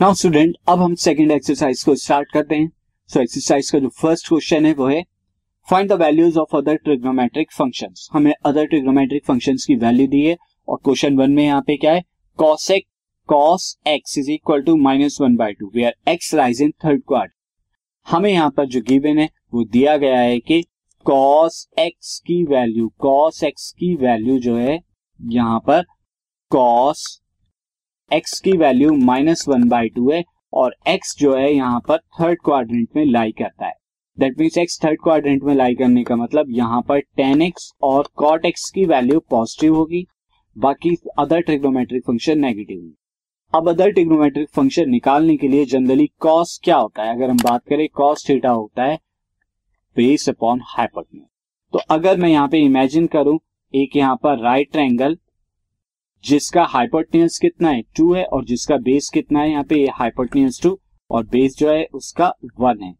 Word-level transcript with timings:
Now 0.00 0.14
student 0.14 0.54
अब 0.68 0.80
हम 0.80 0.94
second 0.94 1.32
exercise 1.32 1.82
को 1.84 1.94
स्टार्ट 1.94 2.28
करते 2.32 2.54
हैं। 2.54 2.68
सो 2.68 3.14
so, 3.14 3.22
एक्सरसाइज 3.22 3.70
का 3.70 3.78
जो 3.78 3.88
फ़र्स्ट 3.88 4.28
क्वेश्चन 4.28 4.66
है 4.66 4.72
वो 4.74 4.86
है 4.86 5.02
find 5.68 5.90
the 5.90 5.92
values 5.92 6.38
of 6.38 6.56
other 6.56 6.76
trigonometric 6.76 7.52
functions 7.52 8.08
हमें 8.12 8.32
अदर 8.46 8.66
ट्रिग्नोमेट्रिक 8.66 9.24
फ़ंक्शंस 9.26 9.64
की 9.64 9.76
वैल्यू 9.76 10.06
दी 10.06 10.24
है 10.26 10.36
और 10.68 10.78
क्वेश्चन 10.84 11.16
वन 11.16 11.30
में 11.30 11.44
यहाँ 11.44 11.62
पे 11.62 11.76
क्या 11.76 11.92
है? 11.92 12.04
Cos 12.38 12.70
x 12.70 12.88
cos 13.28 13.68
x 13.88 14.18
is 14.18 14.30
equal 14.30 14.62
to 14.62 14.76
minus 14.76 15.18
one 15.20 15.36
by 15.36 15.52
two 15.52 15.70
where 15.74 15.94
x 16.08 16.34
lies 16.34 16.62
in 16.62 16.70
third 16.84 17.02
quadrant 17.08 17.32
हमें 18.06 18.32
यहाँ 18.32 18.50
पर 18.50 18.66
जो 18.66 18.80
गिवन 18.80 19.18
है 19.18 19.28
वो 19.54 19.64
दिया 19.64 19.96
गया 19.96 20.20
है 20.20 20.40
कि 20.40 20.62
कॉस 21.06 21.66
एक्स 21.78 22.18
की 22.18 22.44
वैल्यू 22.44 22.88
कॉस 22.98 23.44
एक्स 23.44 23.70
की 23.72 23.94
वैल्यू 23.96 24.38
जो 24.38 24.56
है 24.56 24.80
यहाँ 25.20 25.60
पर 25.60 25.84
cos 26.50 27.19
x 28.12 28.38
की 28.40 28.56
value 28.58 28.92
minus 29.04 29.44
one 29.48 29.68
by 29.68 29.88
two 29.88 30.10
है 30.10 30.22
और 30.52 30.74
x 30.90 31.16
जो 31.18 31.34
है 31.36 31.52
यहाँ 31.52 31.80
पर 31.88 31.98
थर्ड 32.20 32.38
क्वाड्रेंट 32.44 32.88
में 32.96 33.04
लाई 33.04 33.32
करता 33.38 33.66
है। 33.66 33.74
That 34.18 34.38
means 34.38 34.58
x 34.58 34.84
third 34.84 35.00
quadrant 35.02 35.42
में 35.44 35.54
लाई 35.54 35.74
करने 35.74 36.04
का 36.04 36.16
मतलब 36.16 36.46
यहाँ 36.50 36.80
पर 36.88 37.00
टेन 37.00 37.42
एक्स 37.42 37.70
और 37.82 38.08
कॉट 38.16 38.44
एक्स 38.46 38.70
की 38.70 38.84
वैल्यू 38.86 39.20
पॉजिटिव 39.30 39.74
होगी। 39.74 40.06
बाकी 40.56 40.96
अदर 41.18 41.40
ट्रिग्नोमेट्रिक 41.40 42.02
फ़ंक्शन 42.06 42.38
नेगेटिव 42.38 42.78
होगी। 42.78 42.96
अब 43.52 43.68
अदर 43.68 43.90
ट्रिग्नोमेट्रिक 43.90 44.48
फ़ंक्शन 44.48 44.90
निकालने 44.90 45.36
के 45.36 45.48
लिए 45.48 45.64
जनरली 45.66 46.06
कॉस 46.20 46.58
क्या 46.64 46.76
होता 46.76 47.02
है? 47.02 47.14
अगर 47.14 47.30
हम 47.30 47.36
बात 47.36 47.64
करें 47.68 47.88
कॉस 47.94 48.28
थीटा 48.28 48.50
होता 48.50 48.84
है 48.84 48.98
बेस 49.96 50.28
अपॉन 50.28 50.60
हाइपोटेन्यूज 50.66 51.26
तो 51.72 51.78
अगर 51.94 52.16
मैं 52.16 52.28
यहाँ 52.28 52.48
पे 52.48 52.58
इमेजिन 52.58 53.06
करूँ, 53.06 53.38
एक 53.74 53.96
यहाँ 53.96 54.16
पर 54.22 54.38
राइट 54.38 54.70
ट्रायंगल 54.72 55.16
जिसका 56.24 56.62
हाइपोटेन्यूज 56.64 57.38
कितना 57.38 57.70
है? 57.70 57.82
टू 57.96 58.12
है 58.14 58.24
और 58.24 58.44
जिसका 58.44 58.76
बेस 58.78 59.08
कितना 59.08 59.40
है? 59.40 59.50
यहाँ 59.50 59.64
पे 59.64 59.84
हाइपोटेन्यूज 59.94 60.60
टू 60.62 60.78
और 61.10 61.24
बेस 61.26 61.56
जो 61.58 61.70
है 61.70 61.86
उसका 61.94 62.32
वन 62.60 62.82
है। 62.82 62.92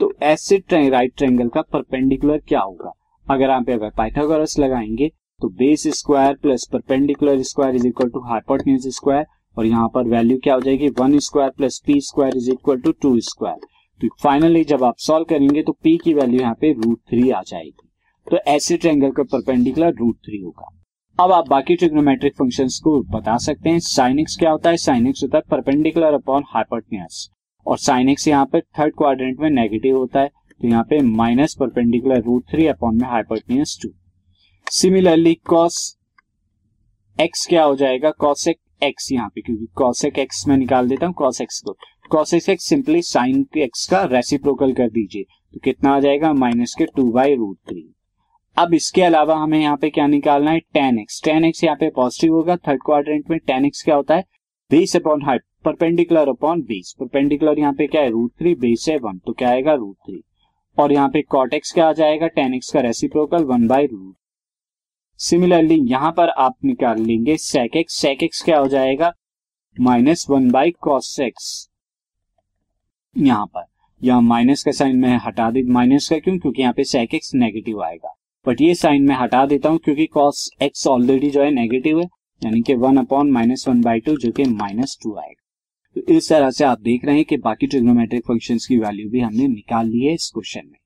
तो 0.00 0.12
ऐसे 0.24 0.62
राइट 0.70 1.16
ट्रायंगल 1.16 1.48
का 1.48 1.62
परपेंडिकुलर 1.72 2.38
क्या 2.48 2.60
होगा? 2.60 2.92
अगर 3.26 3.50
आप 3.50 3.70
अगर 3.70 3.90
पाइथागोरस 3.96 4.58
लगाएँगे 4.58 5.10
तो 5.40 5.48
base 5.50 5.86
square 5.96 6.34
plus 6.34 6.68
perpendicular 6.72 7.42
square 7.42 7.74
is 7.76 7.86
equal 7.86 8.08
to 8.10 8.20
hypotenuse 8.20 8.86
square 8.94 9.26
और 9.56 9.66
यहाँ 9.66 9.88
पर 9.94 10.08
वैल्यू 10.08 10.38
क्या 10.38 10.54
हो 10.54 10.60
जाएगी? 10.60 10.88
One 10.90 11.18
square 11.18 11.50
plus 11.50 11.80
P 11.86 12.00
square 12.00 12.36
is 12.36 12.50
equal 12.50 12.80
to 12.80 12.92
two 12.92 13.18
square 13.22 13.66
तो 14.00 14.08
फाइनली 14.22 14.64
जब 14.64 14.84
आप 14.84 14.98
सॉल्व 14.98 15.24
करेंगे 15.24 15.62
तो 15.62 15.72
पी 15.74 15.96
की 15.98 16.14
वैल्यू 16.14 16.40
यहाँ 16.40 16.54
पे 16.54 16.72
रूट 16.74 16.98
थ्री 17.10 17.30
आ 17.30 17.42
जाएगी। 17.42 17.88
तो 18.26 18.36
ऐसे 18.48 18.76
ट्रायंगल 18.76 19.10
का 19.10 19.22
परपेंडिकुलर 19.22 19.94
रूट 19.94 20.16
थ्री 20.18 20.40
होगा। 20.40 20.68
अब 21.18 21.32
आप 21.32 21.48
बाकी 21.48 21.74
ट्रिग्नोमेट्रिक 21.76 22.34
फ़ंक्शंस 22.38 22.78
को 22.84 22.90
बता 23.12 23.36
सकते 23.36 23.70
हैं। 23.70 23.78
साइन 23.80 24.18
एक्स 24.18 24.36
क्या 24.36 24.50
होता 24.50 24.70
है? 24.70 24.76
साइन 24.76 25.06
एक्स 25.06 25.22
होता 25.22 25.38
है 25.38 25.42
परपेंडिकुलर 25.50 26.14
अपॉन 26.14 26.44
हाइपोटेन्यूज 26.48 27.28
और 27.66 27.78
साइन 27.78 28.08
एक्स 28.08 28.28
यहाँ 28.28 28.46
पे 28.52 28.60
थर्ड 28.78 28.94
क्वाड्रेंट 28.98 29.40
में 29.40 29.48
नेगेटिव 29.50 29.96
होता 29.96 30.20
है 30.20 30.28
तो 30.60 30.68
यहाँ 30.68 30.84
पे 30.90 31.00
minus 31.00 31.56
perpendicular 31.60 32.22
root 32.22 32.44
three 32.50 32.66
upon 32.66 33.00
में 33.00 33.08
hypotenuse 33.08 33.76
two 33.82 33.90
similarly 34.66 35.34
cos 35.46 35.80
x 37.18 37.46
क्या 37.46 37.64
हो 37.64 37.76
जाएगा? 37.76 38.10
कॉसेक 38.10 38.60
एक्स 38.82 39.12
यहाँ 39.12 39.28
पे, 39.28 39.40
क्योंकि 39.40 39.66
कॉसेक 39.76 40.18
एक्स 40.18 40.46
में 40.48 40.56
निकाल 40.56 40.88
देता 40.88 41.06
हूँ 41.06 41.14
कॉस 41.14 41.40
एक्स 41.40 41.60
को। 41.60 41.76
Cosec 42.10 42.48
x 42.48 42.68
simply 42.68 43.02
sine 43.04 43.46
x 43.58 43.86
का 43.90 44.04
रेसिप्रोकल 44.12 44.72
कर 44.72 44.90
दीजिए 44.90 45.22
तो 45.24 45.60
कितना 45.64 45.96
आ 45.96 46.00
जाएगा? 46.00 46.32
माइनस 46.34 46.74
के 46.78 46.86
टू 46.86 47.10
बाई 47.12 47.34
रूट 47.36 47.58
थ्री 47.68 47.88
अब 48.58 48.72
इसके 48.74 49.02
अलावा 49.02 49.34
हमें 49.36 49.58
यहाँ 49.58 49.76
पे 49.76 49.88
क्या 49.90 50.06
निकालना 50.06 50.50
है? 50.50 50.58
टेन 50.58 50.98
एक्स 50.98 51.20
टेन 51.24 51.44
एक्स 51.44 51.62
यहाँ 51.64 51.76
पे 51.76 51.88
पॉजिटिव 51.96 52.32
होगा। 52.34 52.56
थर्ड 52.58 52.80
क्वाड्रेंट 52.84 53.30
में 53.30 53.38
टेन 53.38 53.64
एक्स 53.66 53.82
क्या 53.82 53.94
होता 53.94 54.14
है? 54.14 54.24
Base 54.70 54.94
upon 54.96 55.22
height 55.22 55.42
perpendicular 55.64 56.28
upon 56.28 56.62
base 56.62 56.94
perpendicular 57.00 57.58
यहाँ 57.58 57.72
पे 57.72 57.86
क्या 57.86 58.02
है? 58.02 58.10
रूट 58.10 58.32
थ्री 58.38 58.54
बेस 58.56 58.86
है 58.88 58.96
वन 58.98 59.18
तो 59.18 59.32
क्या 59.32 59.50
आएगा? 59.50 59.74
रूट 59.74 59.96
थ्री 60.06 60.22
और 60.76 60.92
यहाँ 60.92 61.08
पे 61.08 61.22
कॉट 61.22 61.54
एक्स 61.54 61.72
क्या 61.72 61.88
आ 61.88 61.92
जाएगा? 61.92 62.26
टेन 62.28 62.54
एक्स 62.54 62.72
का 62.72 62.80
reciprocal 62.80 63.44
one 63.44 63.66
by 63.68 63.86
root 63.86 64.14
similarly 65.20 65.80
यहाँ 65.90 66.12
पर 66.12 66.28
आप 66.28 66.56
निकाल 66.64 67.02
लेंगे 67.02 67.36
सेक 67.36 67.76
एक्स 67.76 68.00
सेक 68.00 68.22
एक्स 68.22 68.42
क्या 68.42 68.58
हो 68.58 68.68
जाएगा? 68.68 69.12
Minus 69.76 70.26
one 70.30 70.50
by 70.50 70.70
cos 70.80 71.16
x 71.20 71.68
यहाँ 73.16 73.46
पर। 73.46 73.64
यहाँ 74.00 74.20
माइनस 74.22 74.62
का 74.64 74.72
साइन 74.72 74.96
में 74.96 75.18
हटा 75.26 75.50
दी 75.50 75.62
माइनस 75.62 76.08
का 76.08 76.18
क्यों? 76.18 76.38
क्योंकि 76.38 76.62
यहाँ 76.62 76.74
पे 76.74 76.84
सेक 76.86 77.14
एक्स 77.14 77.34
नेगेटिव 77.34 77.82
आएगा। 77.84 78.14
बट 78.46 78.60
ये 78.60 78.74
साइन 78.74 79.02
में 79.02 79.14
हटा 79.14 79.44
देता 79.46 79.68
हूँ 79.68 79.78
क्योंकि 79.78 80.06
कॉस 80.06 80.48
एक्स 80.62 80.86
ऑलरेडी 80.86 81.30
जो 81.30 81.42
है 81.42 81.50
नेगेटिव 81.50 81.98
है, 82.00 82.04
यानी 82.42 82.60
कि 82.60 82.74
one 82.74 82.96
upon 82.96 83.30
minus 83.30 83.64
one 83.68 83.80
by 83.80 84.00
two 84.00 84.16
जो 84.16 84.30
कि 84.30 84.44
माइनस 84.44 84.98
टू 85.02 85.16
आएगा। 85.16 85.44
तो 85.96 86.14
इस 86.14 86.28
तरह 86.28 86.50
से 86.50 86.64
आप 86.64 86.80
देख 86.80 87.04
रहे 87.04 87.14
हैं 87.16 87.24
कि 87.24 87.36
बाकी 87.36 87.66
ट्रिग्नोमेट्रिक 87.66 88.22
फ़ंक्शंस 88.28 88.66
की 88.66 88.76
वैल्यू 88.76 89.08
भी 89.10 89.20
हमने 89.20 89.48
निकाल 89.48 89.86
ली 89.86 90.04
है 90.04 90.14
इस 90.14 90.30
क्वेश्चन 90.34 90.66
में। 90.66 90.78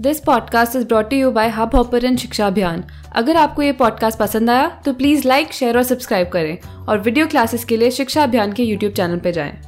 This 0.00 0.20
podcast 0.20 0.76
is 0.76 0.86
brought 0.86 1.12
you 1.12 1.30
by 1.30 1.48
Hubhopper 1.74 2.16
शिक्षा 2.16 2.46
अभियान 2.46 2.84
अगर 3.16 3.36
आपको 3.36 3.62
ये 3.62 3.72
पॉडकास्ट 3.72 4.18
पसंद 4.18 4.50
आया 4.50 4.68
तो 4.84 4.92
प्लीज़ 4.92 5.28
लाइक 5.28 5.52
शेयर 5.52 5.76
और 5.76 5.82
सब्सक्राइब 5.82 6.28
करें। 6.28 6.58
और 6.88 7.00
वीडियो 7.00 7.26
क्लासेस 7.26 7.64
के 7.64 7.76
लिए 7.76 7.90
शिक्षा 7.90 8.22
अभियान 8.22 8.52
के 8.52 8.64
यूट्यूब 8.64 8.92
चैनल 8.92 9.18
पर 9.18 9.30
जाएँ। 9.30 9.58